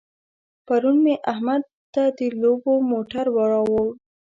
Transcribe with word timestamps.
پرون 0.65 0.97
مې 1.03 1.15
احمد 1.31 1.63
ته 1.93 2.03
د 2.17 2.19
لوبو 2.41 2.73
موټر 2.91 3.25
راوړ. 3.51 3.87